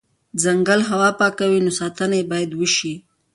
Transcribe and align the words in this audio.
ځنګل 0.43 0.81
هوا 0.89 1.09
پاکوي، 1.19 1.59
نو 1.65 1.71
ساتنه 1.79 2.13
یې 2.19 2.25
بایدوشي 2.29 2.93